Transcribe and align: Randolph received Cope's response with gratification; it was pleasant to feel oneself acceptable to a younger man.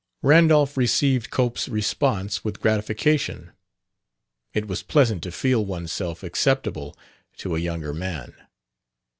Randolph 0.23 0.77
received 0.77 1.29
Cope's 1.29 1.69
response 1.69 2.43
with 2.43 2.59
gratification; 2.59 3.51
it 4.51 4.67
was 4.67 4.81
pleasant 4.81 5.21
to 5.21 5.31
feel 5.31 5.63
oneself 5.63 6.23
acceptable 6.23 6.97
to 7.37 7.55
a 7.55 7.59
younger 7.59 7.93
man. 7.93 8.33